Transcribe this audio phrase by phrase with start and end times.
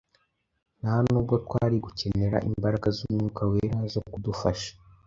[0.81, 4.71] nta n’ubwo twari gukenera imbaraga z’Umwuka Wera zo kudufasha.